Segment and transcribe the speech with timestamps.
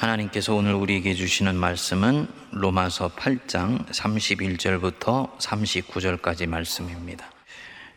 [0.00, 7.30] 하나님께서 오늘 우리에게 주시는 말씀은 로마서 8장 31절부터 39절까지 말씀입니다.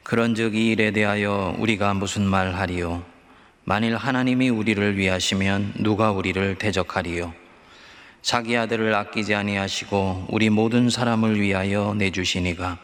[0.03, 3.05] 그런즉 이 일에 대하여 우리가 무슨 말하리요?
[3.63, 7.33] 만일 하나님이 우리를 위하시면 누가 우리를 대적하리요?
[8.21, 12.79] 자기 아들을 아끼지 아니하시고 우리 모든 사람을 위하여 내주시니가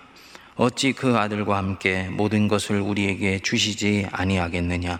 [0.55, 4.97] 어찌 그 아들과 함께 모든 것을 우리에게 주시지 아니하겠느냐?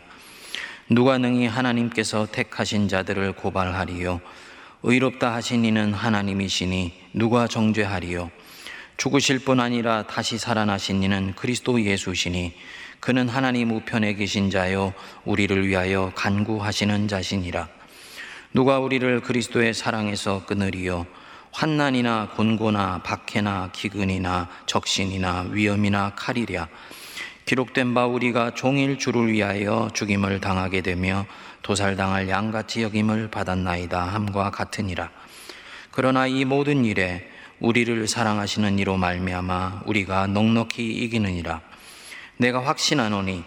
[0.92, 4.22] 누가 능히 하나님께서 택하신 자들을 고발하리요?
[4.82, 8.32] 의롭다 하신 이는 하나님이시니 누가 정죄하리요?
[8.98, 12.56] 죽으실 뿐 아니라 다시 살아나신 이는 그리스도 예수시니
[13.00, 17.68] 그는 하나님 우편에 계신 자요 우리를 위하여 간구하시는 자시니라.
[18.52, 21.06] 누가 우리를 그리스도의 사랑에서 끊으리요?
[21.52, 26.68] 환난이나 곤고나 박해나 기근이나 적신이나 위험이나 칼이랴
[27.50, 31.26] 기록된 바 우리가 종일 주를 위하여 죽임을 당하게 되며
[31.64, 35.10] 도살당할 양같이 여김을 받았나이다 함과 같으니라.
[35.90, 37.28] 그러나 이 모든 일에
[37.60, 41.62] 우리를 사랑하시는 이로 말미암아 우리가 넉넉히 이기느니라.
[42.38, 43.44] 내가 확신하노니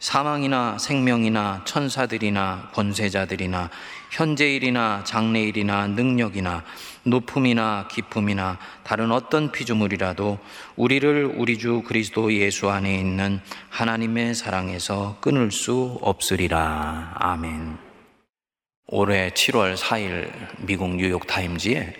[0.00, 3.70] 사망이나 생명이나 천사들이나 권세자들이나
[4.10, 6.64] 현재일이나 장래일이나 능력이나
[7.02, 10.38] 높음이나 기품이나 다른 어떤 피조물이라도
[10.76, 13.40] 우리를 우리 주 그리스도 예수 안에 있는
[13.70, 17.14] 하나님의 사랑에서 끊을 수 없으리라.
[17.14, 17.78] 아멘.
[18.88, 21.94] 올해 7월 4일 미국 뉴욕 타임즈에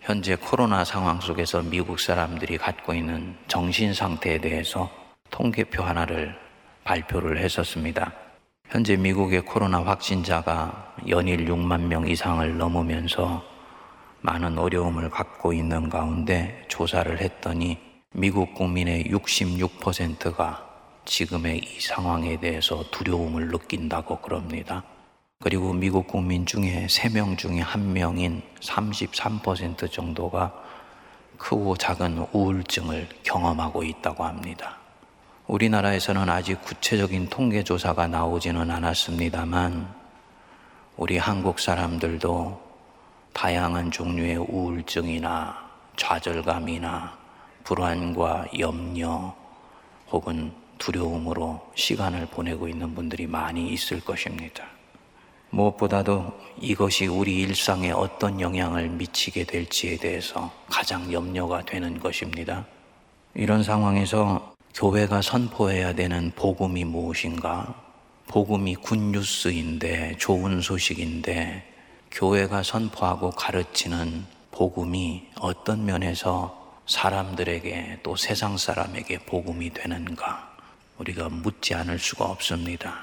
[0.00, 4.90] 현재 코로나 상황 속에서 미국 사람들이 갖고 있는 정신 상태에 대해서
[5.30, 6.34] 통계표 하나를
[6.84, 8.23] 발표를 했었습니다.
[8.74, 13.40] 현재 미국의 코로나 확진자가 연일 6만 명 이상을 넘으면서
[14.20, 17.78] 많은 어려움을 갖고 있는 가운데 조사를 했더니
[18.12, 20.68] 미국 국민의 66%가
[21.04, 24.82] 지금의 이 상황에 대해서 두려움을 느낀다고 그럽니다.
[25.40, 30.52] 그리고 미국 국민 중에 3명 중에 1명인 33% 정도가
[31.38, 34.83] 크고 작은 우울증을 경험하고 있다고 합니다.
[35.46, 39.86] 우리나라에서는 아직 구체적인 통계조사가 나오지는 않았습니다만,
[40.96, 42.60] 우리 한국 사람들도
[43.34, 47.18] 다양한 종류의 우울증이나 좌절감이나
[47.62, 49.34] 불안과 염려
[50.10, 54.64] 혹은 두려움으로 시간을 보내고 있는 분들이 많이 있을 것입니다.
[55.50, 62.64] 무엇보다도 이것이 우리 일상에 어떤 영향을 미치게 될지에 대해서 가장 염려가 되는 것입니다.
[63.34, 67.80] 이런 상황에서 교회가 선포해야 되는 복음이 무엇인가?
[68.26, 71.62] 복음이 굿뉴스인데 좋은 소식인데
[72.10, 80.56] 교회가 선포하고 가르치는 복음이 어떤 면에서 사람들에게 또 세상 사람에게 복음이 되는가
[80.98, 82.98] 우리가 묻지 않을 수가 없습니다.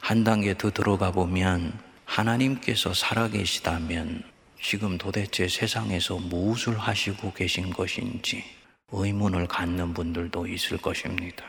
[0.00, 4.24] 한 단계 더 들어가 보면 하나님께서 살아계시다면
[4.60, 8.55] 지금 도대체 세상에서 무엇을 하시고 계신 것인지
[8.92, 11.44] 의문을 갖는 분들도 있을 것입니다.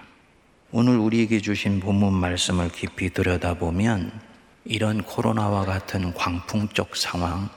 [0.71, 4.11] 오늘 우리에게 주신 본문 말씀을 깊이 들여다보면
[4.65, 7.47] 이런 코로나와 같은 광풍적 상황,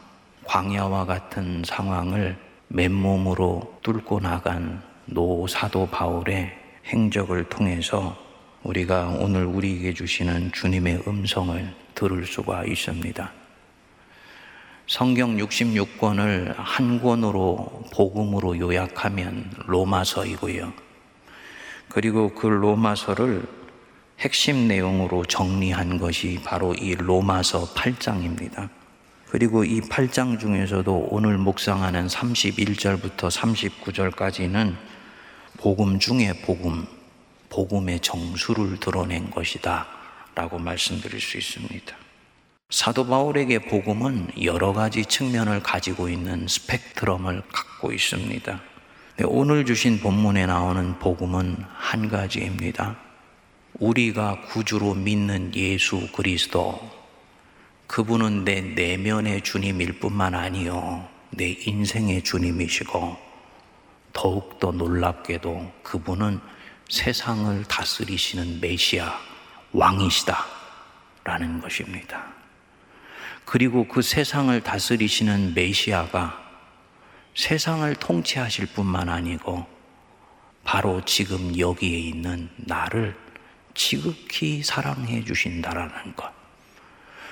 [0.45, 2.37] 광야와 같은 상황을
[2.69, 6.53] 맨몸으로 뚫고 나간 노 사도 바울의
[6.85, 8.15] 행적을 통해서
[8.63, 13.40] 우리가 오늘 우리에게 주시는 주님의 음성을 들을 수가 있습니다.
[14.91, 20.73] 성경 66권을 한 권으로 복음으로 요약하면 로마서이고요.
[21.89, 23.47] 그리고 그 로마서를
[24.19, 28.69] 핵심 내용으로 정리한 것이 바로 이 로마서 8장입니다.
[29.29, 34.75] 그리고 이 8장 중에서도 오늘 묵상하는 31절부터 39절까지는
[35.59, 36.85] 복음 중에 복음,
[37.49, 39.87] 복음의 정수를 드러낸 것이다.
[40.35, 42.00] 라고 말씀드릴 수 있습니다.
[42.71, 48.61] 사도 바울에게 복음은 여러 가지 측면을 가지고 있는 스펙트럼을 갖고 있습니다.
[49.25, 52.97] 오늘 주신 본문에 나오는 복음은 한 가지입니다.
[53.75, 56.81] 우리가 구주로 믿는 예수 그리스도
[57.89, 63.17] 그분은 내 내면의 주님일 뿐만 아니요 내 인생의 주님이시고
[64.13, 66.41] 더욱더 놀랍게도 그분은
[66.89, 69.19] 세상을 다스리시는 메시아
[69.73, 70.47] 왕이시다
[71.25, 72.40] 라는 것입니다.
[73.45, 76.39] 그리고 그 세상을 다스리시는 메시아가
[77.35, 79.67] 세상을 통치하실 뿐만 아니고
[80.65, 83.17] 바로 지금 여기에 있는 나를
[83.75, 86.33] 지극히 사랑해 주신다라는 것.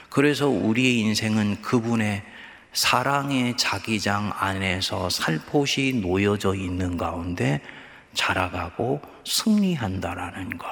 [0.09, 2.23] 그래서 우리의 인생은 그분의
[2.73, 7.61] 사랑의 자기장 안에서 살포시 놓여져 있는 가운데
[8.15, 10.67] 자라가고 승리한다라는 것.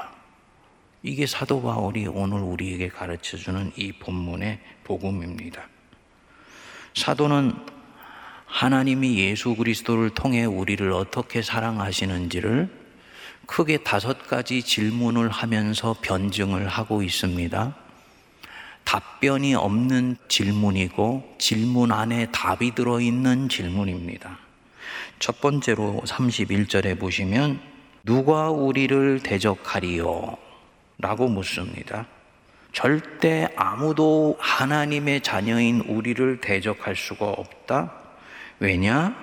[1.02, 5.68] 이게 사도 바울이 오늘 우리에게 가르쳐 주는 이 본문의 복음입니다.
[6.94, 7.52] 사도는
[8.46, 12.70] 하나님이 예수 그리스도를 통해 우리를 어떻게 사랑하시는지를
[13.46, 17.76] 크게 다섯 가지 질문을 하면서 변증을 하고 있습니다.
[18.84, 24.38] 답변이 없는 질문이고 질문 안에 답이 들어있는 질문입니다.
[25.18, 27.60] 첫 번째로 31절에 보시면
[28.04, 30.36] 누가 우리를 대적하리요?
[30.98, 32.06] 라고 묻습니다.
[32.76, 37.90] 절대 아무도 하나님의 자녀인 우리를 대적할 수가 없다.
[38.58, 39.16] 왜냐?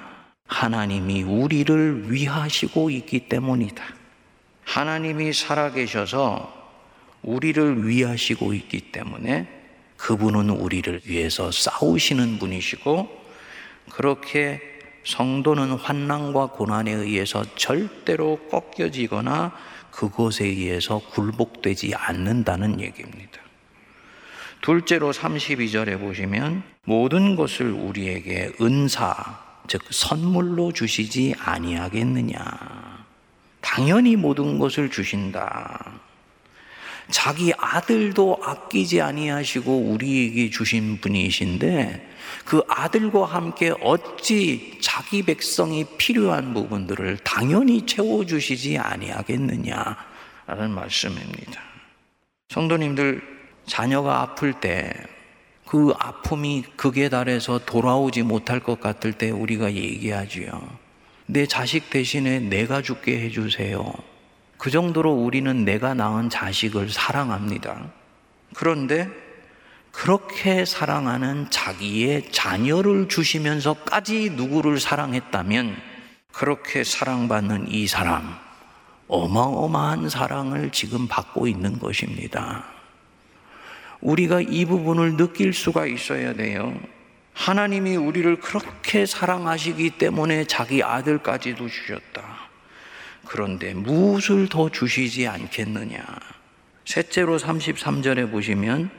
[0.47, 3.83] 하나님이 우리를 위하시고 있기 때문이다.
[4.65, 6.51] 하나님이 살아계셔서
[7.21, 9.47] 우리를 위하시고 있기 때문에
[9.97, 13.07] 그분은 우리를 위해서 싸우시는 분이시고
[13.91, 14.61] 그렇게
[15.05, 19.55] 성도는 환난과 고난에 의해서 절대로 꺾여지거나
[19.91, 23.42] 그것에 의해서 굴복되지 않는다는 얘기입니다.
[24.63, 29.13] 둘째로 32절에 보시면 모든 것을 우리에게 은사,
[29.67, 32.39] 즉 선물로 주시지 아니하겠느냐.
[33.59, 35.99] 당연히 모든 것을 주신다.
[37.11, 42.09] 자기 아들도 아끼지 아니하시고 우리에게 주신 분이신데
[42.45, 49.95] 그 아들과 함께 어찌 자기 백성이 필요한 부분들을 당연히 채워 주시지 아니하겠느냐라는
[50.73, 51.61] 말씀입니다.
[52.47, 53.32] 성도님들
[53.65, 54.93] 자녀가 아플 때
[55.73, 60.61] 그 아픔이 극에 달해서 돌아오지 못할 것 같을 때 우리가 얘기하지요.
[61.25, 63.91] 내 자식 대신에 내가 죽게 해주세요.
[64.59, 67.87] 그 정도로 우리는 내가 낳은 자식을 사랑합니다.
[68.53, 69.09] 그런데
[69.91, 75.75] 그렇게 사랑하는 자기의 자녀를 주시면서까지 누구를 사랑했다면
[76.31, 78.37] 그렇게 사랑받는 이 사람,
[79.07, 82.63] 어마어마한 사랑을 지금 받고 있는 것입니다.
[84.03, 86.77] 우리가 이 부분을 느낄 수가 있어야 돼요.
[87.33, 92.49] 하나님이 우리를 그렇게 사랑하시기 때문에 자기 아들까지도 주셨다.
[93.25, 96.03] 그런데 무엇을 더 주시지 않겠느냐?
[96.85, 98.91] 셋째로 33절에 보시면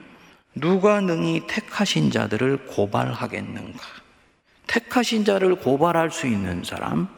[0.55, 3.79] 누가 능히 택하신 자들을 고발하겠는가?
[4.67, 7.09] 택하신 자를 고발할 수 있는 사람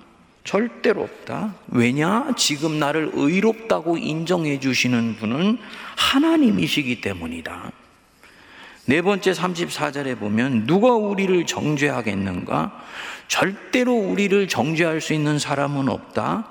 [0.47, 1.55] 절대로 없다.
[1.69, 2.33] 왜냐?
[2.37, 5.59] 지금 나를 의롭다고 인정해 주시는 분은
[5.97, 7.73] 하나님이시기 때문이다.
[8.87, 12.81] 네 번째 34절에 보면 누가 우리를 정죄하겠는가?
[13.27, 16.47] 절대로 우리를 정죄할 수 있는 사람은 없다.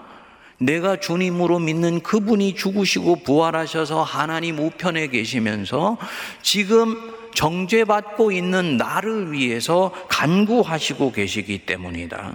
[0.57, 5.97] 내가 주님으로 믿는 그분이 죽으시고 부활하셔서 하나님 우편에 계시면서
[6.41, 12.33] 지금 정죄받고 있는 나를 위해서 간구하시고 계시기 때문이다.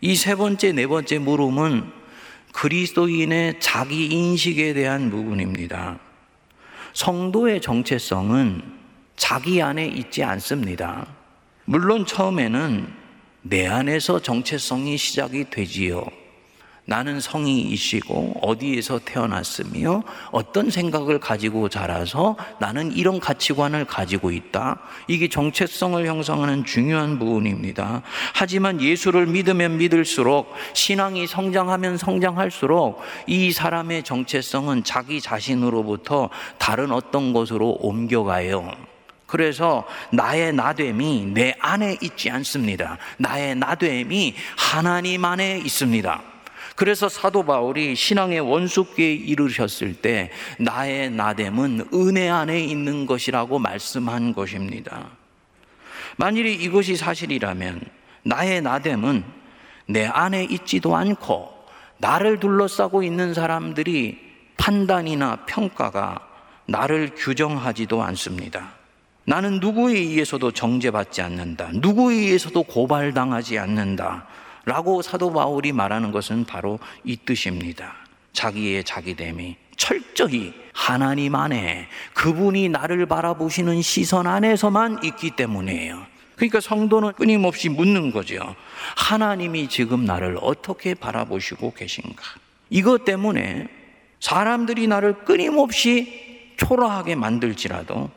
[0.00, 1.90] 이 세 번째, 네 번째 물음은
[2.52, 5.98] 그리스도인의 자기 인식에 대한 부분입니다.
[6.92, 8.62] 성도의 정체성은
[9.16, 11.06] 자기 안에 있지 않습니다.
[11.64, 12.86] 물론 처음에는
[13.42, 16.04] 내 안에서 정체성이 시작이 되지요.
[16.86, 24.80] 나는 성이이시고 어디에서 태어났으며 어떤 생각을 가지고 자라서 나는 이런 가치관을 가지고 있다.
[25.08, 28.02] 이게 정체성을 형성하는 중요한 부분입니다.
[28.34, 36.28] 하지만 예수를 믿으면 믿을수록 신앙이 성장하면 성장할수록 이 사람의 정체성은 자기 자신으로부터
[36.58, 38.70] 다른 어떤 것으로 옮겨가요.
[39.26, 42.98] 그래서 나의 나됨이 내 안에 있지 않습니다.
[43.16, 46.33] 나의 나됨이 하나님 안에 있습니다.
[46.74, 55.10] 그래서 사도 바울이 신앙의 원숙기에 이르셨을 때 나의 나됨은 은혜 안에 있는 것이라고 말씀한 것입니다.
[56.16, 57.80] 만일에 이것이 사실이라면
[58.24, 59.24] 나의 나됨은
[59.86, 61.52] 내 안에 있지도 않고
[61.98, 64.18] 나를 둘러싸고 있는 사람들이
[64.56, 66.28] 판단이나 평가가
[66.66, 68.72] 나를 규정하지도 않습니다.
[69.26, 71.70] 나는 누구에 의해서도 정죄받지 않는다.
[71.72, 74.26] 누구에 의해서도 고발당하지 않는다.
[74.64, 77.94] 라고 사도 바울이 말하는 것은 바로 이 뜻입니다.
[78.32, 86.06] 자기의 자기됨이 철저히 하나님 안에 그분이 나를 바라보시는 시선 안에서만 있기 때문이에요.
[86.36, 88.56] 그러니까 성도는 끊임없이 묻는 거죠.
[88.96, 92.22] 하나님이 지금 나를 어떻게 바라보시고 계신가?
[92.70, 93.68] 이것 때문에
[94.20, 98.10] 사람들이 나를 끊임없이 초라하게 만들지라도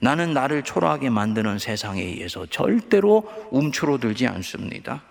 [0.00, 5.02] 나는 나를 초라하게 만드는 세상에 의해서 절대로 움츠러들지 않습니다.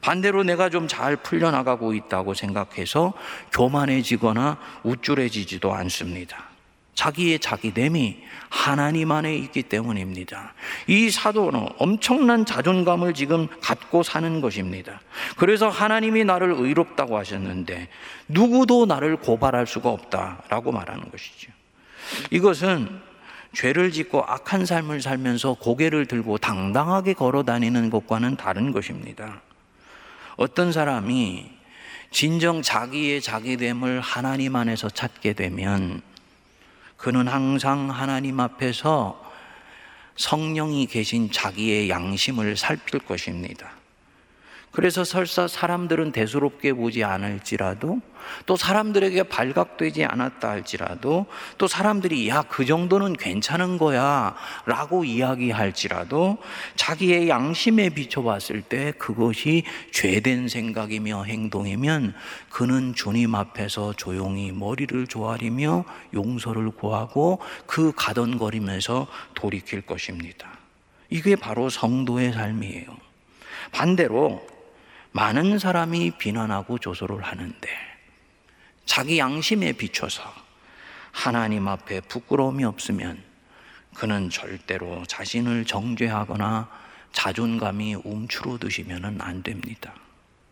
[0.00, 3.12] 반대로 내가 좀 잘 풀려나가고 있다고 생각해서
[3.52, 6.48] 교만해지거나 우쭐해지지도 않습니다.
[6.94, 8.16] 자기의 자기됨이
[8.48, 10.54] 하나님 안에 있기 때문입니다.
[10.88, 15.00] 이 사도는 엄청난 자존감을 지금 갖고 사는 것입니다.
[15.36, 17.88] 그래서 하나님이 나를 의롭다고 하셨는데
[18.26, 21.52] 누구도 나를 고발할 수가 없다라고 말하는 것이죠.
[22.32, 23.00] 이것은
[23.54, 29.40] 죄를 짓고 악한 삶을 살면서 고개를 들고 당당하게 걸어 다니는 것과는 다른 것입니다.
[30.38, 31.50] 어떤 사람이
[32.12, 36.00] 진정 자기의 자기됨을 하나님 안에서 찾게 되면
[36.96, 39.20] 그는 항상 하나님 앞에서
[40.14, 43.77] 성령이 계신 자기의 양심을 살필 것입니다.
[44.70, 48.00] 그래서 설사 사람들은 대수롭게 보지 않을지라도
[48.46, 54.34] 또 사람들에게 발각되지 않았다 할지라도 또 사람들이 야, 그 정도는 괜찮은 거야
[54.66, 56.38] 라고 이야기할지라도
[56.76, 62.14] 자기의 양심에 비춰봤을 때 그것이 죄된 생각이며 행동이면
[62.50, 65.84] 그는 주님 앞에서 조용히 머리를 조아리며
[66.14, 70.58] 용서를 구하고 그 가던거리면서 돌이킬 것입니다.
[71.10, 72.96] 이게 바로 성도의 삶이에요.
[73.72, 74.57] 반대로
[75.12, 77.68] 많은 사람이 비난하고 조소를 하는데
[78.84, 80.22] 자기 양심에 비춰서
[81.12, 83.22] 하나님 앞에 부끄러움이 없으면
[83.94, 86.68] 그는 절대로 자신을 정죄하거나
[87.12, 89.94] 자존감이 움츠러드시면 안 됩니다.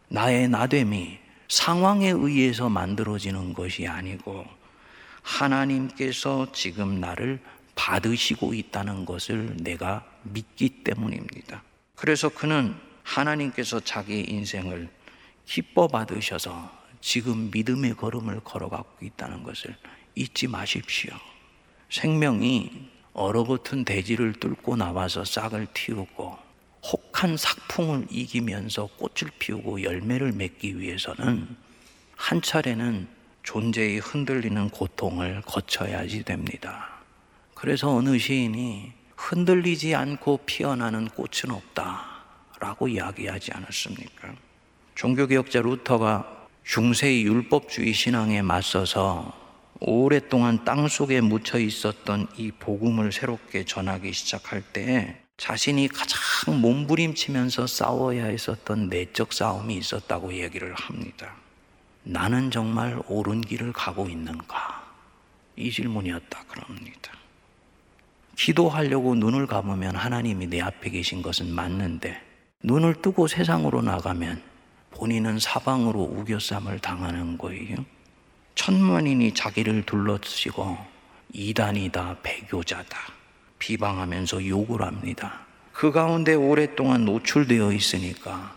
[0.09, 4.45] 나의 나됨이 상황에 의해서 만들어지는 것이 아니고
[5.23, 7.41] 하나님께서 지금 나를
[7.75, 11.63] 받으시고 있다는 것을 내가 믿기 때문입니다.
[11.95, 12.75] 그래서 그는
[13.07, 14.89] 하나님께서 자기 인생을
[15.47, 16.71] 기뻐 받으셔서
[17.01, 19.77] 지금 믿음의 걸음을 걸어가고 있다는 것을
[20.17, 21.15] 잊지 마십시오.
[21.89, 26.37] 생명이 얼어붙은 대지를 뚫고 나와서 싹을 틔우고
[26.83, 31.57] 혹한 삭풍을 이기면서 꽃을 피우고 열매를 맺기 위해서는
[32.17, 33.09] 한 차례는
[33.45, 36.91] 존재의 흔들리는 고통을 거쳐야지 됩니다.
[37.55, 42.16] 그래서 어느 시인이 흔들리지 않고 피어나는 꽃은 없다.
[42.59, 44.35] 라고 이야기하지 않았습니까?
[44.95, 49.33] 종교개혁자 루터가 중세의 율법주의 신앙에 맞서서
[49.81, 58.25] 오랫동안 땅 속에 묻혀 있었던 이 복음을 새롭게 전하기 시작할 때 자신이 가장 몸부림치면서 싸워야
[58.25, 61.35] 했었던 내적 싸움이 있었다고 얘기를 합니다.
[62.05, 64.87] 나는 정말 옳은 길을 가고 있는가?
[65.57, 67.13] 이 질문이었다 그럽니다.
[68.37, 72.26] 기도하려고 눈을 감으면 하나님이 내 앞에 계신 것은 맞는데
[72.63, 74.43] 눈을 뜨고 세상으로 나가면
[74.91, 77.77] 본인은 사방으로 우겨쌈을 당하는 거예요.
[78.55, 80.79] 천만인이 자기를 둘러쓰고
[81.33, 82.99] 이단이다, 배교자다,
[83.59, 85.41] 비방하면서 욕을 합니다.
[85.73, 88.57] 그 가운데 오랫동안 노출되어 있으니까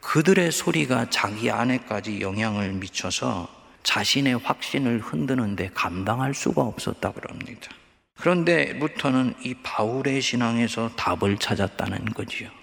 [0.00, 3.48] 그들의 소리가 자기 안에까지 영향을 미쳐서
[3.84, 7.70] 자신의 확신을 흔드는데 감당할 수가 없었다 그럽니다.
[8.16, 12.57] 그런데 루터는 이 바울의 신앙에서 답을 찾았다는 거지요.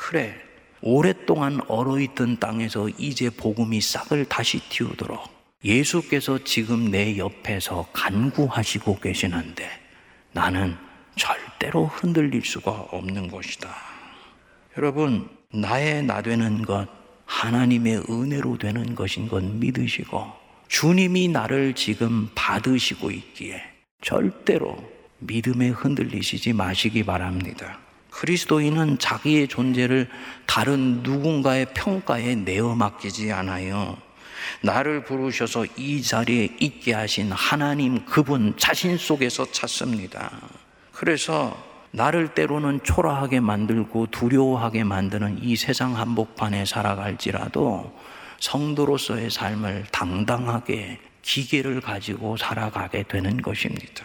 [0.00, 0.34] 그래,
[0.80, 5.28] 오랫동안 얼어있던 땅에서 이제 복음이 싹을 다시 틔우도록
[5.62, 9.68] 예수께서 지금 내 옆에서 간구하시고 계시는데
[10.32, 10.74] 나는
[11.16, 13.68] 절대로 흔들릴 수가 없는 것이다.
[14.78, 16.88] 여러분, 나의 나 되는 것,
[17.26, 20.32] 하나님의 은혜로 되는 것인 건 믿으시고,
[20.68, 23.62] 주님이 나를 지금 받으시고 있기에
[24.00, 24.82] 절대로
[25.18, 27.78] 믿음에 흔들리시지 마시기 바랍니다.
[28.20, 30.06] 그리스도인은 자기의 존재를
[30.44, 33.96] 다른 누군가의 평가에 내어 맡기지 않아요.
[34.60, 40.30] 나를 부르셔서 이 자리에 있게 하신 하나님 그분 자신 속에서 찾습니다.
[40.92, 41.56] 그래서
[41.92, 47.98] 나를 때로는 초라하게 만들고 두려워하게 만드는 이 세상 한복판에 살아갈지라도
[48.38, 54.04] 성도로서의 삶을 당당하게 기계를 가지고 살아가게 되는 것입니다.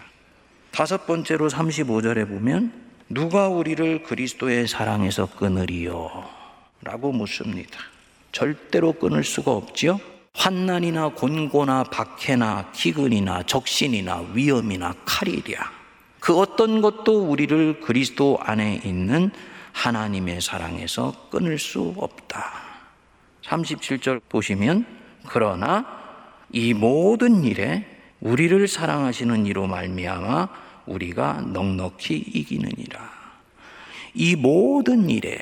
[0.72, 6.27] 다섯 번째로 35절에 보면 누가 우리를 그리스도의 사랑에서 끊으리요?
[6.81, 7.79] 라고 묻습니다.
[8.31, 10.00] 절대로 끊을 수가 없지요?
[10.33, 15.71] 환난이나 곤고나 박해나 기근이나 적신이나 위험이나 칼이랴.
[16.19, 19.29] 그 어떤 것도 우리를 그리스도 안에 있는
[19.71, 22.53] 하나님의 사랑에서 끊을 수 없다.
[23.43, 24.85] 37절 보시면
[25.27, 25.85] 그러나
[26.51, 27.85] 이 모든 일에
[28.19, 33.00] 우리를 사랑하시는 이로 말미암아 우리가 넉넉히 이기느니라.
[34.13, 35.39] 이 모든 일에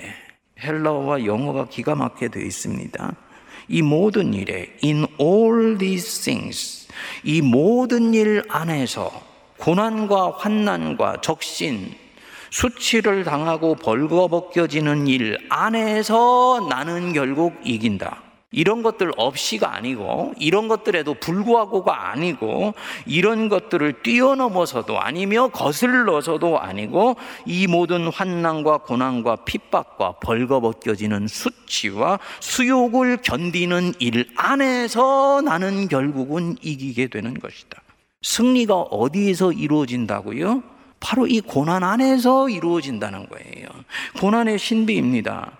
[0.62, 3.16] 헬라어와 영어가 기가 막히게 되어 있습니다.
[3.70, 6.88] 이 모든 일에 in all these things
[7.24, 9.12] 이 모든 일 안에서
[9.58, 11.94] 고난과 환난과 적신
[12.50, 18.22] 수치를 당하고 벌거벗겨지는 일 안에서 나는 결국 이긴다.
[18.54, 27.68] 이런 것들 없이가 아니고 이런 것들에도 불구하고가 아니고 이런 것들을 뛰어넘어서도 아니며 거슬러서도 아니고 이
[27.68, 37.82] 모든 환난과 고난과 핍박과 벌거벗겨지는 수치와 수욕을 견디는 일 안에서 나는 결국은 이기게 되는 것이다.
[38.22, 40.62] 승리가 어디에서 이루어진다고요?
[41.00, 43.68] 바로 이 고난 안에서 이루어진다는 거예요.
[44.20, 45.52] 고난의 신비입니다.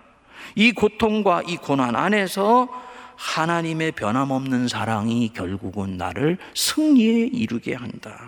[0.54, 2.68] 이 고통과 이 고난 안에서
[3.16, 8.18] 하나님의 변함없는 사랑이 결국은 나를 승리에 이르게 한다.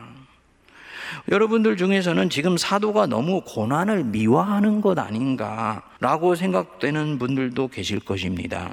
[1.30, 8.72] 여러분들 중에서는 지금 사도가 너무 고난을 미화하는 것 아닌가라고 생각되는 분들도 계실 것입니다.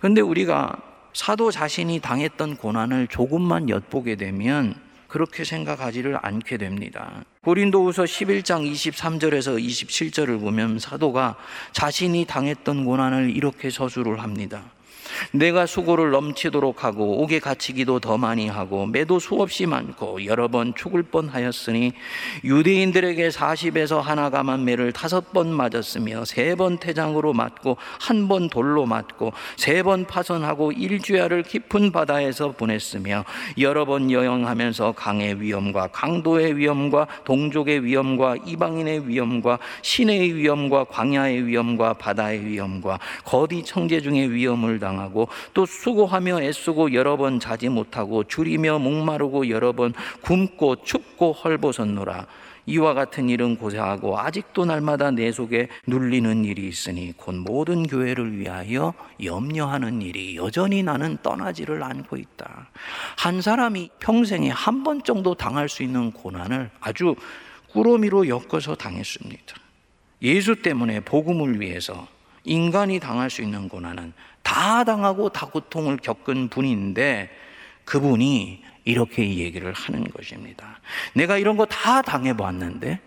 [0.00, 0.76] 근데 우리가
[1.12, 4.74] 사도 자신이 당했던 고난을 조금만 엿보게 되면
[5.08, 7.24] 그렇게 생각하지를 않게 됩니다.
[7.42, 11.36] 고린도후서 11장 23절에서 27절을 보면 사도가
[11.72, 14.64] 자신이 당했던 고난을 이렇게 서술을 합니다.
[15.32, 21.02] 내가 수고를 넘치도록 하고 옥에 갇히기도 더 많이 하고 매도 수없이 많고 여러 번 죽을
[21.02, 21.92] 뻔하였으니
[22.44, 28.86] 유대인들에게 40에서 하나가 만 매를 다섯 번 맞았으며 세 번 태장으로 맞고 한 번 돌로
[28.86, 33.24] 맞고 세 번 파손하고 일주야를 깊은 바다에서 보냈으며
[33.58, 41.92] 여러 번 여행하면서 강의 위험과 강도의 위험과 동족의 위험과 이방인의 위험과 신의 위험과 광야의 위험과
[41.94, 48.24] 바다의 위험과 거디 청제 중의 위험을 당하고 당하고 또 수고하며 애쓰고 여러 번 자지 못하고
[48.24, 52.26] 줄이며 목마르고 여러 번 굶고 춥고 헐벗었노라
[52.68, 58.92] 이와 같은 일은 고사하고 아직도 날마다 내 속에 눌리는 일이 있으니 곧 모든 교회를 위하여
[59.22, 62.68] 염려하는 일이 여전히 나는 떠나지를 않고 있다.
[63.16, 67.14] 한 사람이 평생에 한 번 정도 당할 수 있는 고난을 아주
[67.72, 69.56] 꾸러미로 엮어서 당했습니다.
[70.22, 72.08] 예수 때문에 복음을 위해서
[72.46, 74.12] 인간이 당할 수 있는 고난은
[74.42, 77.28] 다 당하고 다 고통을 겪은 분인데
[77.84, 80.80] 그분이 이렇게 얘기를 하는 것입니다.
[81.12, 83.00] 내가 이런 거 다 당해봤는데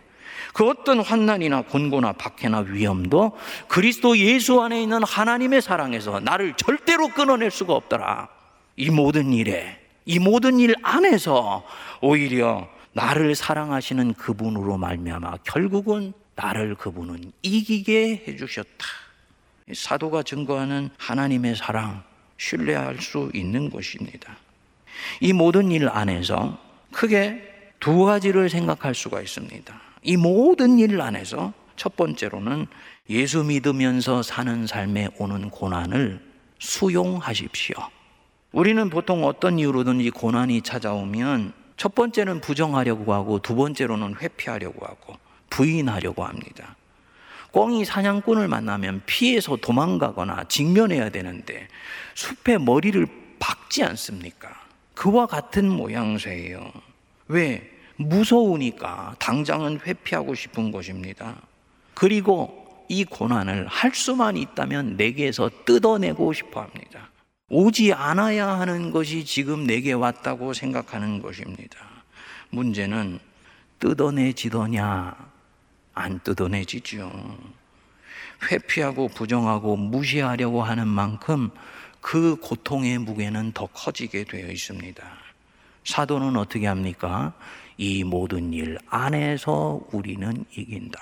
[0.53, 7.49] 그 어떤 환난이나 곤고나 박해나 위험도 그리스도 예수 안에 있는 하나님의 사랑에서 나를 절대로 끊어낼
[7.51, 8.27] 수가 없더라.
[8.75, 11.65] 이 모든 일에, 이 모든 일 안에서
[12.01, 18.85] 오히려 나를 사랑하시는 그분으로 말미암아 결국은 나를 그분은 이기게 해주셨다.
[19.73, 22.03] 사도가 증거하는 하나님의 사랑,
[22.37, 24.37] 신뢰할 수 있는 것입니다.
[25.21, 26.57] 이 모든 일 안에서
[26.91, 29.81] 크게 두 가지를 생각할 수가 있습니다.
[30.03, 32.67] 이 모든 일 안에서 첫 번째로는
[33.09, 36.21] 예수 믿으면서 사는 삶에 오는 고난을
[36.59, 37.75] 수용하십시오.
[38.51, 45.15] 우리는 보통 어떤 이유로든지 고난이 찾아오면 첫 번째는 부정하려고 하고 두 번째로는 회피하려고 하고
[45.49, 46.75] 부인하려고 합니다.
[47.51, 51.67] 꽁이 사냥꾼을 만나면 피해서 도망가거나 직면해야 되는데
[52.15, 53.07] 숲에 머리를
[53.39, 54.49] 박지 않습니까?
[54.93, 56.71] 그와 같은 모양새예요.
[57.27, 57.71] 왜?
[57.95, 61.35] 무서우니까 당장은 회피하고 싶은 것입니다.
[61.93, 67.09] 그리고 이 고난을 할 수만 있다면 내게서 뜯어내고 싶어 합니다.
[67.49, 71.77] 오지 않아야 하는 것이 지금 내게 왔다고 생각하는 것입니다.
[72.51, 73.19] 문제는
[73.79, 75.15] 뜯어내지더냐,
[75.93, 77.11] 안 뜯어내지죠.
[78.51, 81.49] 회피하고 부정하고 무시하려고 하는 만큼
[82.01, 85.03] 그 고통의 무게는 더 커지게 되어 있습니다.
[85.83, 87.33] 사도는 어떻게 합니까?
[87.77, 90.99] 이 모든 일 안에서 우리는 이긴다.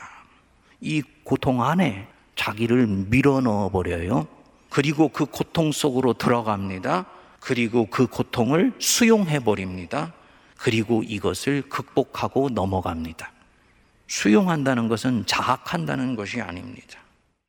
[0.81, 4.27] 이 고통 안에 자기를 밀어 넣어 버려요.
[4.69, 7.05] 그리고 그 고통 속으로 들어갑니다.
[7.39, 10.13] 그리고 그 고통을 수용해 버립니다.
[10.57, 13.31] 그리고 이것을 극복하고 넘어갑니다.
[14.07, 16.99] 수용한다는 것은 자학한다는 것이 아닙니다.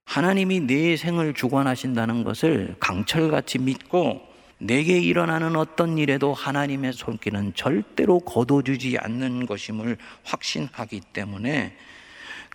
[0.05, 4.27] 하나님이 내 생을 주관하신다는 것을 강철같이 믿고
[4.59, 11.77] 내게 일어나는 어떤 일에도 하나님의 손길은 절대로 거둬주지 않는 것임을 확신하기 때문에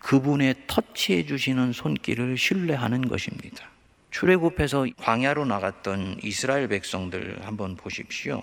[0.01, 3.69] 그분의 터치해 주시는 손길을 신뢰하는 것입니다.
[4.11, 8.41] 출애굽해서 광야로 나갔던 이스라엘 백성들 한번 보십시오.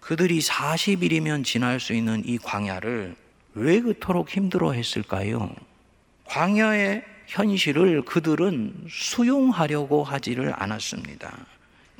[0.00, 3.16] 그들이 40일이면 지날 수 있는 이 광야를
[3.56, 5.50] 왜 그토록 힘들어 했을까요?
[6.26, 11.34] 광야의 현실을 그들은 수용하려고 하지를 않았습니다.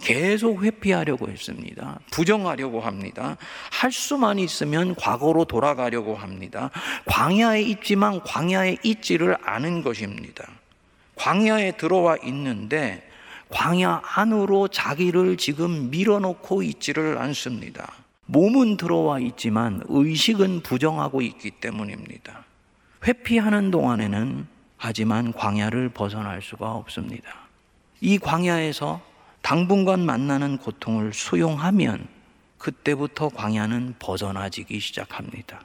[0.03, 1.99] 계속 회피하려고 했습니다.
[2.11, 3.39] 부정하려고 합니다.
[3.71, 6.71] 할 수만 있으면 과거로 돌아가려고 합니다.
[7.07, 10.47] 광야에 있지만 광야에 있지를 않은 것입니다.
[11.15, 13.09] 광야에 들어와 있는데
[13.49, 17.91] 광야 안으로 자기를 지금 밀어놓고 있지를 않습니다.
[18.27, 22.45] 몸은 들어와 있지만 의식은 부정하고 있기 때문입니다.
[23.07, 27.47] 회피하는 동안에는 하지만 광야를 벗어날 수가 없습니다.
[28.01, 29.01] 이 광야에서
[29.43, 32.09] 당분간 만나는 고통을 수용하면
[32.59, 35.63] 그때부터 광야는 벗어나지기 시작합니다.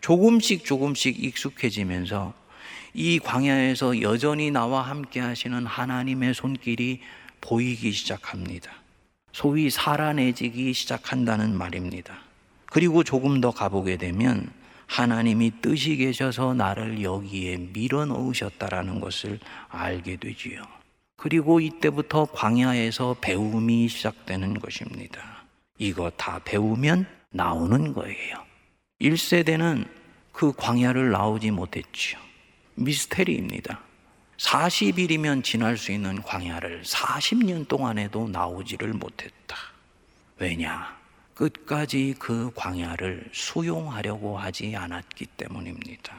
[0.00, 2.34] 조금씩 조금씩 익숙해지면서
[2.92, 7.00] 이 광야에서 여전히 나와 함께 하시는 하나님의 손길이
[7.40, 8.83] 보이기 시작합니다.
[9.34, 12.20] 소위 살아내지기 시작한다는 말입니다.
[12.66, 14.48] 그리고 조금 더 가보게 되면
[14.86, 20.62] 하나님이 뜻이 계셔서 나를 여기에 밀어 넣으셨다라는 것을 알게 되지요.
[21.16, 25.42] 그리고 이때부터 광야에서 배움이 시작되는 것입니다.
[25.78, 28.36] 이거 다 배우면 나오는 거예요.
[29.00, 29.88] 1세대는
[30.30, 32.20] 그 광야를 나오지 못했지요.
[32.76, 33.80] 미스테리입니다.
[34.44, 39.56] 40일이면 지날 수 있는 광야를 40년 동안에도 나오지를 못했다.
[40.38, 40.94] 왜냐?
[41.34, 46.14] 끝까지 그 광야를 수용하려고 하지 않았기 때문입니다.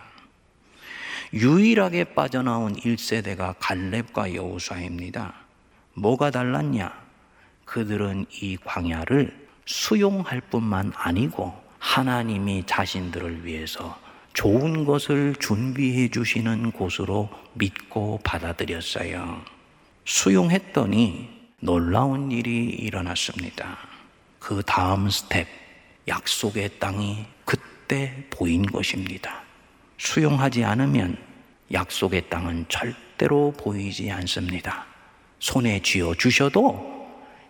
[1.34, 5.34] 유일하게 빠져나온 1세대가 갈렙과 여호수아입니다.
[5.94, 7.06] 뭐가 달랐냐?
[7.64, 14.00] 그들은 이 광야를 수용할 뿐만 아니고 하나님이 자신들을 위해서
[14.36, 19.42] 좋은 것을 준비해 주시는 곳으로 믿고 받아들였어요.
[20.04, 21.30] 수용했더니
[21.62, 23.78] 놀라운 일이 일어났습니다.
[24.38, 25.48] 그 다음 스텝,
[26.10, 29.42] 약속의 땅이 그때 보인 것입니다.
[29.98, 31.18] 수용하지 않으면
[31.72, 34.86] 약속의 땅은 절대로 보이지 않습니다.
[35.40, 36.94] 손에 쥐어 주셔도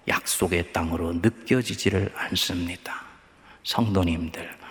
[0.08, 3.04] 약속의 땅으로 느껴지지를 않습니다.
[3.64, 4.65] 성도님들,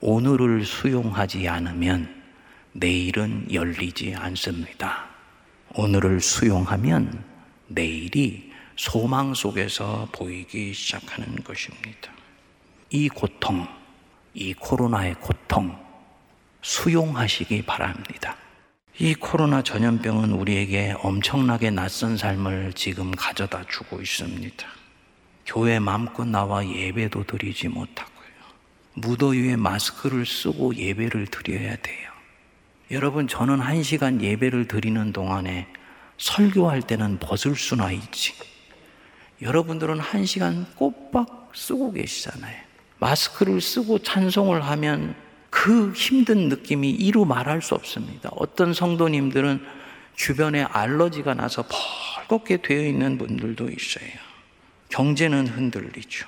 [0.00, 2.22] 오늘을 수용하지 않으면
[2.72, 5.06] 내일은 열리지 않습니다.
[5.74, 7.24] 오늘을 수용하면
[7.68, 12.12] 내일이 소망 속에서 보이기 시작하는 것입니다.
[12.90, 13.66] 이 고통,
[14.34, 15.74] 이 코로나의 고통,
[16.60, 18.36] 수용하시기 바랍니다.
[18.98, 24.66] 이 코로나 전염병은 우리에게 엄청나게 낯선 삶을 지금 가져다 주고 있습니다.
[25.46, 28.15] 교회 마음껏 나와 예배도 드리지 못하고요.
[28.96, 32.10] 무더위에 마스크를 쓰고 예배를 드려야 돼요.
[32.90, 35.66] 여러분, 저는 한 시간 예배를 드리는 동안에
[36.18, 38.32] 설교할 때는 벗을 수나 있지.
[39.42, 42.56] 여러분들은 한 시간 꼬박 쓰고 계시잖아요.
[42.98, 45.14] 마스크를 쓰고 찬송을 하면
[45.50, 48.30] 그 힘든 느낌이 이루 말할 수 없습니다.
[48.32, 49.62] 어떤 성도님들은
[50.14, 51.64] 주변에 알러지가 나서
[52.28, 54.08] 벌겋게 되어 있는 분들도 있어요.
[54.88, 56.26] 경제는 흔들리죠.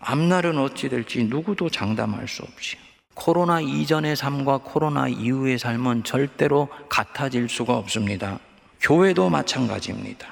[0.00, 2.76] 앞날은 어찌 될지 누구도 장담할 수 없지.
[3.14, 8.38] 코로나 이전의 삶과 코로나 이후의 삶은 절대로 같아질 수가 없습니다.
[8.80, 10.26] 교회도 마찬가지입니다.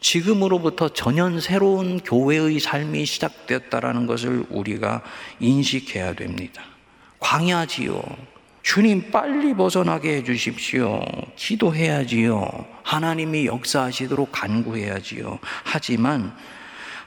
[0.00, 5.02] 지금으로부터 전혀 새로운 교회의 삶이 시작되었다라는 것을 우리가
[5.40, 6.62] 인식해야 됩니다.
[7.20, 8.02] 광야지요.
[8.62, 11.00] 주님 빨리 벗어나게 해 주십시오.
[11.36, 12.66] 기도해야지요.
[12.82, 15.38] 하나님이 역사하시도록 간구해야지요.
[15.62, 16.34] 하지만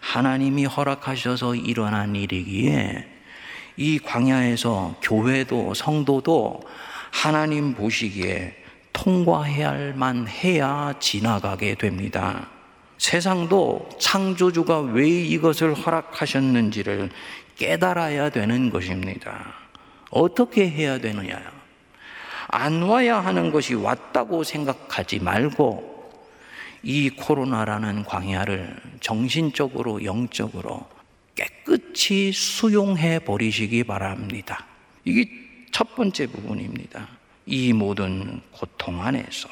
[0.08, 3.06] 하나님이 허락하셔서 일어난 일이기에
[3.76, 6.62] 이 광야에서 교회도 성도도
[7.12, 8.56] 하나님 보시기에
[8.94, 12.48] 통과해야 만 해야 지나가게 됩니다.
[12.98, 17.10] 세상도 창조주가 왜 이것을 허락하셨는지를
[17.58, 19.56] 깨달아야 되는 것입니다.
[20.10, 21.38] 어떻게 해야 되느냐?
[22.48, 25.87] 안 와야 하는 것이 왔다고 생각하지 말고
[26.84, 30.88] 이 코로나라는 광야를 정신적으로 영적으로
[31.36, 34.66] 깨끗이 수용해 버리시기 바랍니다.
[35.06, 35.30] 이게
[35.72, 37.08] 첫 번째 부분입니다.
[37.46, 39.50] 이 모든 고통 안에서.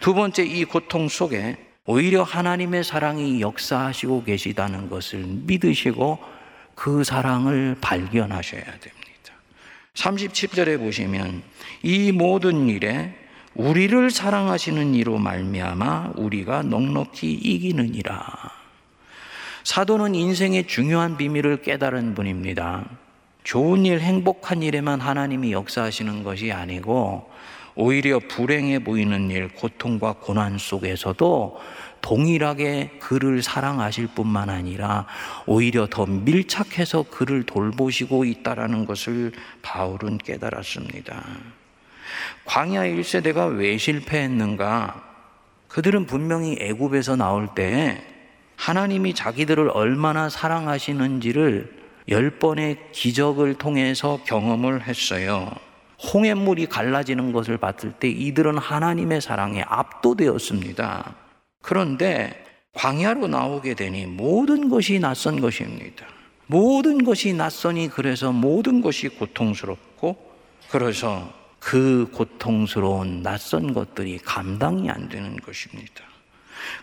[0.00, 6.18] 두 번째 이 고통 속에 오히려 하나님의 사랑이 역사하시고 계시다는 것을 믿으시고
[6.74, 9.04] 그 사랑을 발견하셔야 됩니다.
[9.94, 11.42] 37절에 보시면
[11.82, 13.14] 이 모든 일에
[13.54, 18.50] 우리를 사랑하시는 이로 말미암아 우리가 넉넉히 이기느니라.
[19.62, 22.84] 사도는 인생의 중요한 비밀을 깨달은 분입니다.
[23.44, 27.30] 좋은 일, 행복한 일에만 하나님이 역사하시는 것이 아니고
[27.76, 31.60] 오히려 불행해 보이는 일, 고통과 고난 속에서도
[32.00, 35.06] 동일하게 그를 사랑하실 뿐만 아니라
[35.46, 41.24] 오히려 더 밀착해서 그를 돌보시고 있다라는 것을 바울은 깨달았습니다.
[42.44, 45.02] 광야 1세대가 왜 실패했는가?
[45.68, 48.02] 그들은 분명히 애굽에서 나올 때
[48.56, 55.50] 하나님이 자기들을 얼마나 사랑하시는지를 열 번의 기적을 통해서 경험을 했어요.
[56.12, 61.14] 홍해물이 갈라지는 것을 봤을 때 이들은 하나님의 사랑에 압도되었습니다.
[61.62, 66.06] 그런데 광야로 나오게 되니 모든 것이 낯선 것입니다.
[66.46, 70.16] 모든 것이 낯선이 그래서 모든 것이 고통스럽고
[70.70, 71.32] 그래서
[71.64, 76.04] 그 고통스러운 낯선 것들이 감당이 안 되는 것입니다.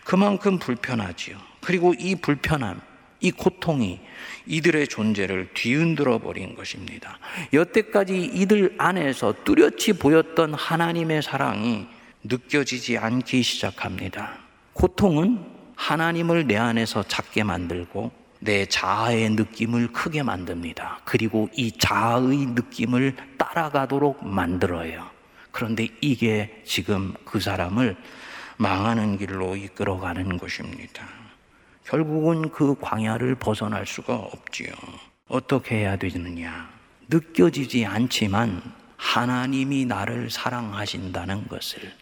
[0.02, 1.38] 그만큼 불편하지요.
[1.60, 2.80] 그리고 이 불편함,
[3.20, 4.00] 이 고통이
[4.46, 7.20] 이들의 존재를 뒤흔들어 버린 것입니다.
[7.52, 11.86] 여태까지 이들 안에서 뚜렷이 보였던 하나님의 사랑이
[12.24, 14.40] 느껴지지 않기 시작합니다.
[14.72, 15.44] 고통은
[15.76, 18.10] 하나님을 내 안에서 작게 만들고
[18.44, 21.02] 내 자아의 느낌을 크게 만듭니다.
[21.04, 25.08] 그리고 이 자아의 느낌을 따라가도록 만들어요.
[25.52, 27.96] 그런데 이게 지금 그 사람을
[28.56, 31.06] 망하는 길로 이끌어가는 것입니다.
[31.84, 34.72] 결국은 그 광야를 벗어날 수가 없지요.
[35.28, 36.68] 어떻게 해야 되느냐?
[37.08, 38.60] 느껴지지 않지만
[38.96, 41.92] 하나님이 나를 사랑하신다는 것을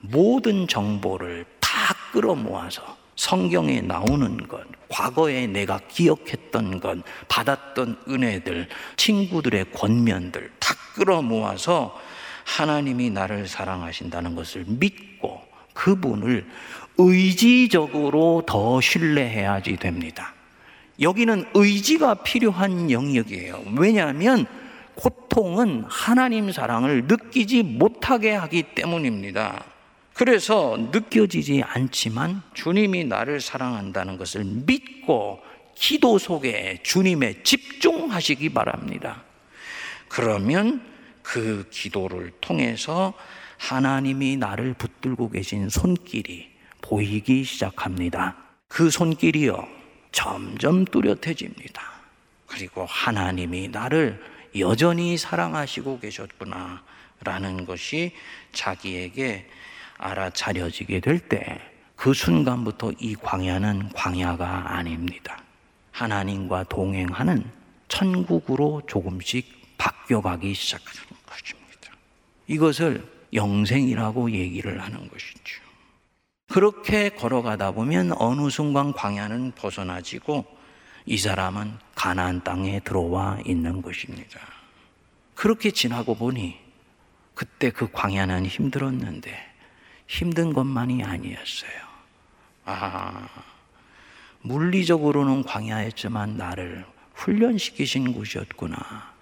[0.00, 1.70] 모든 정보를 다
[2.12, 6.98] 끌어모아서 성경에 나오는 것, 과거에 내가 기억했던 것,
[7.28, 11.98] 받았던 은혜들, 친구들의 권면들 다 끌어모아서
[12.44, 15.42] 하나님이 나를 사랑하신다는 것을 믿고
[15.74, 16.46] 그분을
[16.96, 20.34] 의지적으로 더 신뢰해야지 됩니다.
[21.00, 23.62] 여기는 의지가 필요한 영역이에요.
[23.76, 24.46] 왜냐하면
[24.96, 29.64] 고통은 하나님 사랑을 느끼지 못하게 하기 때문입니다.
[30.18, 35.40] 그래서 느껴지지 않지만 주님이 나를 사랑한다는 것을 믿고
[35.76, 39.22] 기도 속에 주님에 집중하시기 바랍니다.
[40.08, 40.84] 그러면
[41.22, 43.14] 그 기도를 통해서
[43.58, 46.50] 하나님이 나를 붙들고 계신 손길이
[46.80, 48.36] 보이기 시작합니다.
[48.66, 49.68] 그 손길이요,
[50.10, 51.80] 점점 뚜렷해집니다.
[52.48, 54.20] 그리고 하나님이 나를
[54.58, 56.82] 여전히 사랑하시고 계셨구나.
[57.20, 58.12] 라는 것이
[58.52, 59.48] 자기에게
[59.98, 65.42] 알아차려지게 될 때 그 순간부터 이 광야는 광야가 아닙니다.
[65.90, 67.44] 하나님과 동행하는
[67.88, 71.90] 천국으로 조금씩 바뀌어가기 시작하는 것입니다.
[72.46, 75.60] 이것을 영생이라고 얘기를 하는 것이죠.
[76.46, 80.46] 그렇게 걸어가다 보면 어느 순간 광야는 벗어나지고
[81.04, 84.38] 이 사람은 가나안 땅에 들어와 있는 것입니다.
[85.34, 86.60] 그렇게 지나고 보니
[87.34, 89.48] 그때 그 광야는 힘들었는데
[90.08, 91.70] 힘든 것만이 아니었어요.
[92.64, 93.28] 아,
[94.40, 99.12] 물리적으로는 광야였지만 나를 훈련시키신 곳이었구나.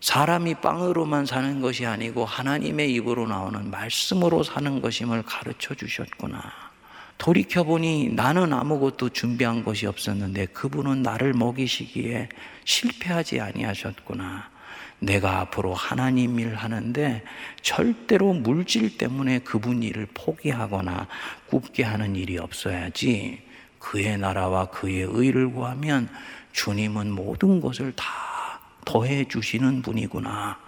[0.00, 6.42] 사람이 빵으로만 사는 것이 아니고 하나님의 입으로 나오는 말씀으로 사는 것임을 가르쳐 주셨구나.
[7.18, 12.28] 돌이켜보니 나는 아무것도 준비한 것이 없었는데 그분은 나를 먹이시기에
[12.64, 14.50] 실패하지 아니하셨구나.
[15.02, 17.24] 내가 앞으로 하나님 일 하는데
[17.60, 21.08] 절대로 물질 때문에 그분 일을 포기하거나
[21.48, 23.42] 굽게 하는 일이 없어야지
[23.80, 26.08] 그의 나라와 그의 의를 구하면
[26.52, 28.04] 주님은 모든 것을 다
[28.84, 30.58] 더해 주시는 분이구나.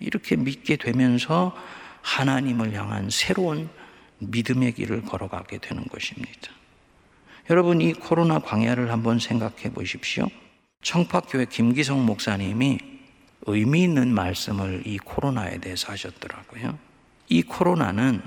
[0.00, 1.56] 이렇게 믿게 되면서
[2.02, 3.70] 하나님을 향한 새로운
[4.18, 6.50] 믿음의 길을 걸어가게 되는 것입니다.
[7.48, 10.28] 여러분, 이 코로나 광야를 한번 생각해 보십시오.
[10.82, 12.95] 청파교회 김기성 목사님이
[13.42, 16.78] 의미 있는 말씀을 이 코로나에 대해서 하셨더라고요.
[17.28, 18.22] 이 코로나는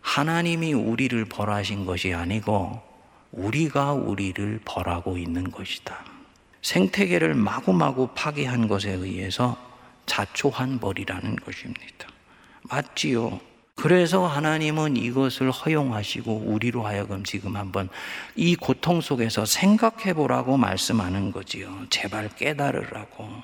[0.00, 2.82] 하나님이 우리를 벌하신 것이 아니고
[3.32, 6.04] 우리가 우리를 벌하고 있는 것이다.
[6.62, 9.56] 생태계를 마구마구 파괴한 것에 의해서
[10.06, 12.08] 자초한 벌이라는 것입니다.
[12.62, 13.40] 맞지요?
[13.76, 17.88] 그래서 하나님은 이것을 허용하시고 우리로 하여금 지금 한번
[18.36, 21.86] 이 고통 속에서 생각해 보라고 말씀하는 거지요.
[21.90, 23.42] 제발 깨달으라고.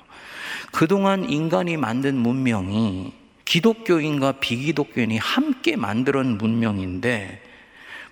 [0.71, 3.13] 그동안 인간이 만든 문명이
[3.45, 7.41] 기독교인과 비기독교인이 함께 만들은 문명인데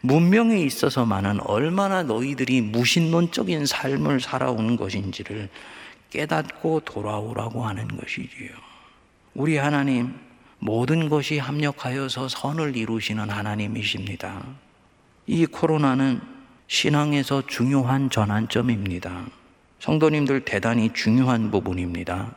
[0.02, 5.50] 문명에 있어서만은 얼마나 너희들이 무신론적인 삶을 살아온 것인지를
[6.10, 8.50] 깨닫고 돌아오라고 하는 것이지요.
[9.34, 10.13] 우리 하나님
[10.60, 14.43] 모든 것이 합력하여서 선을 이루시는 하나님이십니다.
[15.28, 16.22] 이 코로나는
[16.67, 19.26] 신앙에서 중요한 전환점입니다.
[19.80, 22.36] 성도님들 대단히 중요한 부분입니다.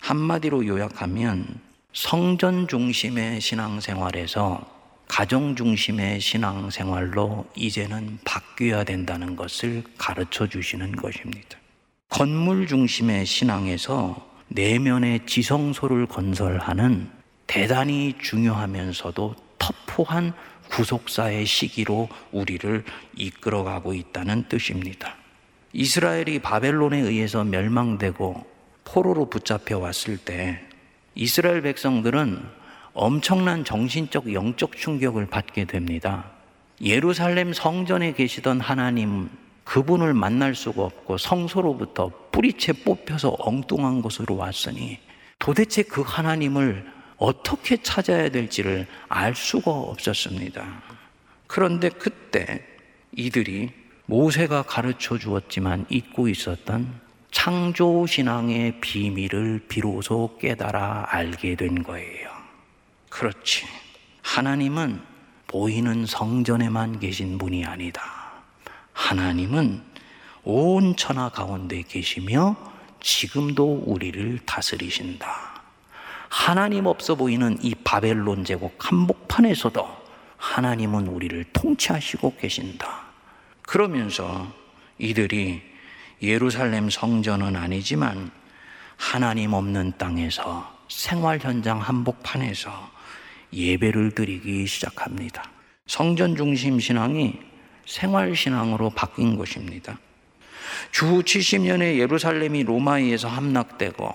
[0.00, 1.46] 한마디로 요약하면
[1.92, 11.58] 성전 중심의 신앙생활에서 가정 중심의 신앙생활로 이제는 바뀌어야 된다는 것을 가르쳐 주시는 것입니다.
[12.08, 17.08] 건물 중심의 신앙에서 내면의 지성소를 건설하는
[17.46, 20.32] 대단히 중요하면서도 터프한
[20.70, 22.84] 구속사의 시기로 우리를
[23.16, 25.16] 이끌어가고 있다는 뜻입니다.
[25.72, 28.49] 이스라엘이 바벨론에 의해서 멸망되고
[28.92, 30.60] 포로로 붙잡혀 왔을 때
[31.14, 32.42] 이스라엘 백성들은
[32.92, 36.32] 엄청난 정신적 영적 충격을 받게 됩니다.
[36.82, 39.28] 예루살렘 성전에 계시던 하나님
[39.62, 44.98] 그분을 만날 수가 없고 성소로부터 뿌리채 뽑혀서 엉뚱한 곳으로 왔으니
[45.38, 46.84] 도대체 그 하나님을
[47.16, 50.82] 어떻게 찾아야 될지를 알 수가 없었습니다.
[51.46, 52.64] 그런데 그때
[53.12, 53.70] 이들이
[54.06, 62.28] 모세가 가르쳐 주었지만 잊고 있었던 창조 신앙의 비밀을 비로소 깨달아 알게 된 거예요.
[63.08, 63.66] 그렇지.
[64.22, 65.00] 하나님은
[65.46, 68.02] 보이는 성전에만 계신 분이 아니다.
[68.92, 69.82] 하나님은
[70.44, 72.56] 온 천하 가운데 계시며
[73.00, 75.28] 지금도 우리를 다스리신다.
[76.28, 79.88] 하나님 없어 보이는 이 바벨론 제국 한복판에서도
[80.36, 83.02] 하나님은 우리를 통치하시고 계신다.
[83.62, 84.52] 그러면서
[84.98, 85.69] 이들이
[86.22, 88.30] 예루살렘 성전은 아니지만
[88.96, 92.90] 하나님 없는 땅에서 생활 현장 한복판에서
[93.52, 95.50] 예배를 드리기 시작합니다.
[95.86, 97.38] 성전 중심 신앙이
[97.86, 99.98] 생활 신앙으로 바뀐 것입니다.
[100.92, 104.14] 주 70년에 예루살렘이 로마에 의해서 함락되고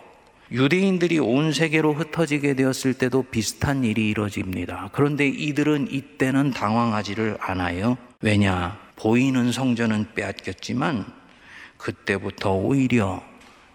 [0.51, 4.89] 유대인들이 온 세계로 흩어지게 되었을 때도 비슷한 일이 이루어집니다.
[4.93, 7.97] 그런데 이들은 이때는 당황하지를 않아요.
[8.21, 8.79] 왜냐?
[8.95, 11.05] 보이는 성전은 빼앗겼지만
[11.77, 13.23] 그때부터 오히려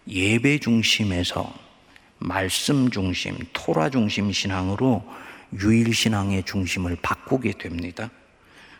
[0.09, 1.53] 예배 중심에서
[2.19, 5.05] 말씀 중심, 토라 중심 신앙으로
[5.61, 8.11] 유일 신앙의 중심을 바꾸게 됩니다.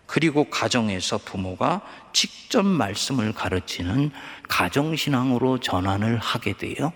[0.07, 4.11] 그리고 가정에서 부모가 직접 말씀을 가르치는
[4.49, 6.93] 가정신앙으로 전환을 하게 돼요.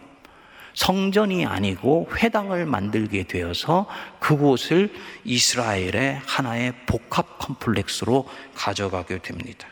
[0.74, 3.87] 성전이 아니고 회당을 만들게 되어서
[4.18, 4.92] 그곳을
[5.24, 9.68] 이스라엘의 하나의 복합 컴플렉스로 가져가게 됩니다.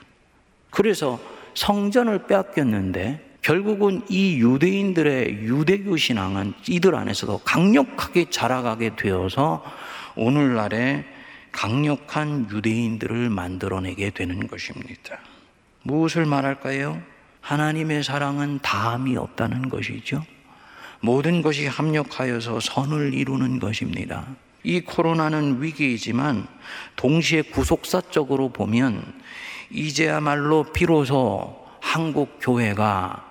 [0.71, 1.21] 그래서
[1.55, 9.65] 성전을 빼앗겼는데 결국은 이 유대인들의 유대교 신앙은 이들 안에서도 강력하게 자라가게 되어서
[10.15, 11.05] 오늘날의
[11.51, 15.19] 강력한 유대인들을 만들어내게 되는 것입니다.
[15.83, 17.03] 무엇을 말할까요?
[17.41, 20.25] 하나님의 사랑은 다함이 없다는 것이죠.
[21.01, 24.25] 모든 것이 합력하여서 선을 이루는 것입니다.
[24.63, 26.47] 이 코로나는 위기이지만
[26.95, 29.21] 동시에 구속사적으로 보면
[29.73, 33.25] 이제야말로 비로소 한국 교회가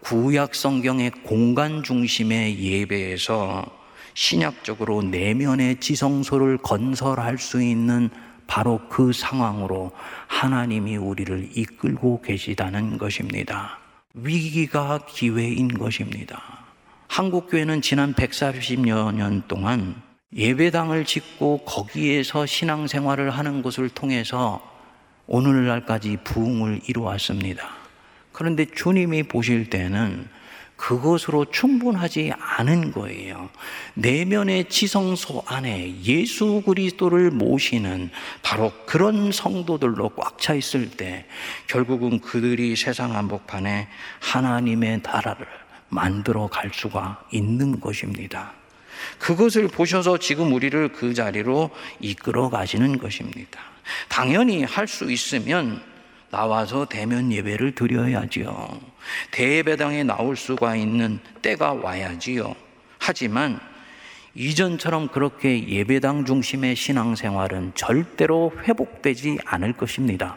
[0.00, 3.64] 구약 성경의 공간 중심의 예배에서
[4.12, 8.10] 신약적으로 내면의 지성소를 건설할 수 있는
[8.46, 9.92] 바로 그 상황으로
[10.26, 13.78] 하나님이 우리를 이끌고 계시다는 것입니다.
[14.12, 16.64] 위기가 기회인 것입니다.
[17.08, 19.94] 한국교회는 지난 140여 년 동안
[20.36, 24.73] 예배당을 짓고 거기에서 신앙생활을 하는 것을 통해서
[25.26, 27.68] 오늘날까지 부흥을 이루었습니다.
[28.32, 30.28] 그런데 주님이 보실 때는
[30.76, 33.48] 그것으로 충분하지 않은 거예요.
[33.94, 38.10] 내면의 지성소 안에 예수 그리스도를 모시는
[38.42, 41.26] 바로 그런 성도들로 꽉 차 있을 때
[41.68, 43.88] 결국은 그들이 세상 한복판에
[44.20, 45.46] 하나님의 나라를
[45.88, 48.52] 만들어 갈 수가 있는 것입니다.
[49.18, 53.73] 그것을 보셔서 지금 우리를 그 자리로 이끌어 가시는 것입니다.
[54.08, 55.82] 당연히 할 수 있으면
[56.30, 58.80] 나와서 대면 예배를 드려야지요.
[59.30, 62.54] 대예배당에 나올 수가 있는 때가 와야지요.
[62.98, 63.60] 하지만
[64.34, 70.36] 이전처럼 그렇게 예배당 중심의 신앙생활은 절대로 회복되지 않을 것입니다.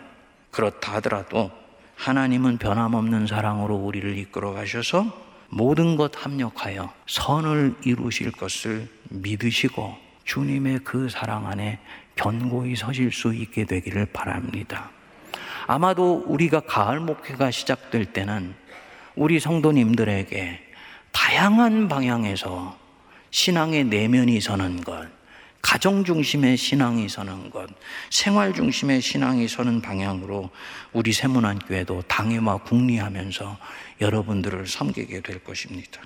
[0.52, 1.52] 그렇다 하더라도
[1.96, 11.10] 하나님은 변함없는 사랑으로 우리를 이끌어 가셔서 모든 것 합력하여 선을 이루실 것을 믿으시고 주님의 그
[11.10, 11.80] 사랑 안에
[12.18, 14.92] 견고히 서실 수 있게 되기를 바랍니다.
[15.68, 18.54] 아마도 우리가 가을 목회가 시작될 때는
[19.16, 20.60] 우리 성도님들에게
[21.12, 22.78] 다양한 방향에서
[23.32, 25.08] 신앙의 내면이 서는 것,
[25.62, 27.70] 가정 중심의 신앙이 서는 것,
[28.10, 30.50] 생활 중심의 신앙이 서는 방향으로
[30.94, 33.58] 우리 세문안교회도 당회와 국리하면서
[34.00, 36.02] 여러분들을 섬기게 될 것입니다.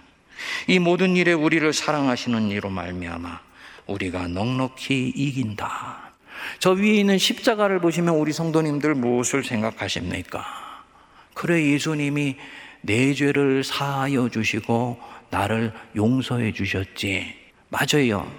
[0.68, 3.51] 이 모든 일에 우리를 사랑하시는 이로 말미암아
[3.92, 6.12] 우리가 넉넉히 이긴다.
[6.60, 10.46] 저 위에 있는 십자가를 보시면 우리 성도님들 무엇을 생각하십니까?
[11.34, 12.36] 그래 예수님이
[12.82, 15.00] 내 죄를 사하여 주시고
[15.30, 17.36] 나를 용서해 주셨지.
[17.70, 18.30] 맞아요.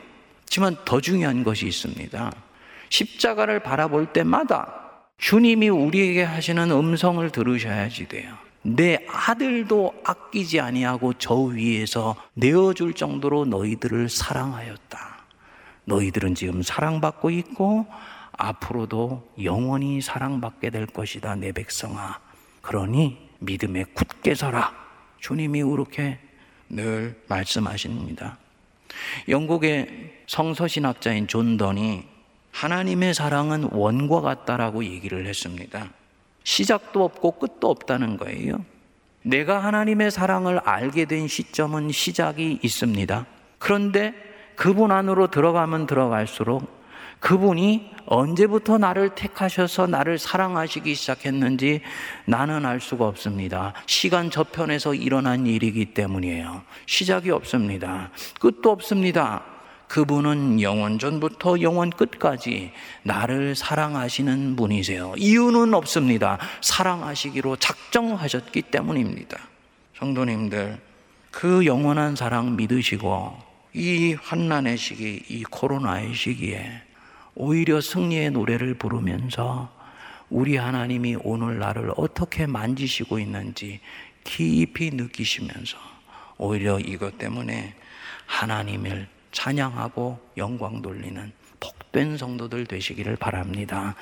[0.43, 2.33] 하지만 더 중요한 것이 있습니다.
[2.91, 4.83] 십자가를 바라볼 때마다
[5.17, 8.35] 주님이 우리에게 하시는 음성을 들으셔야지 돼요.
[8.63, 15.12] 내 아들도 아끼지 아니하고 저 위에서 내어줄 정도로 너희들을 사랑하였다.
[15.85, 17.87] 너희들은 지금 사랑받고 있고
[18.33, 22.21] 앞으로도 영원히 사랑받게 될 것이다, 내 백성아.
[22.61, 24.73] 그러니 믿음에 굳게 서라.
[25.21, 26.19] 주님이 그렇게
[26.69, 28.39] 늘 말씀하십니다.
[29.29, 32.05] 영국의 성서신학자인 존 던이
[32.53, 35.91] 하나님의 사랑은 원과 같다라고 얘기를 했습니다.
[36.45, 38.65] 시작도 없고 끝도 없다는 거예요.
[39.23, 43.27] 내가 하나님의 사랑을 알게 된 시점은 시작이 있습니다.
[43.59, 44.15] 그런데
[44.57, 46.83] 그분 안으로 들어가면 들어갈수록
[47.23, 51.81] 그분이 언제부터 나를 택하셔서 나를 사랑하시기 시작했는지
[52.25, 53.75] 나는 알 수가 없습니다.
[53.87, 56.63] 시간 저편에서 일어난 일이기 때문이에요.
[56.87, 58.11] 시작이 없습니다.
[58.41, 59.45] 끝도 없습니다.
[59.87, 62.73] 그분은 영원 전부터 영원 끝까지
[63.05, 65.15] 나를 사랑하시는 분이세요.
[65.17, 66.39] 이유는 없습니다.
[66.61, 69.39] 사랑하시기로 작정하셨기 때문입니다.
[69.99, 70.81] 성도님들,
[71.31, 76.83] 그 영원한 사랑 믿으시고 이 환난의 시기, 이 코로나의 시기에
[77.35, 79.73] 오히려 승리의 노래를 부르면서
[80.29, 83.81] 우리 하나님이 오늘 나를 어떻게 만지시고 있는지
[84.25, 85.79] 깊이 느끼시면서
[86.37, 87.75] 오히려 이것 때문에
[88.27, 93.95] 하나님을 찬양하고 영광 돌리는 복된 성도들 되시기를 바랍니다.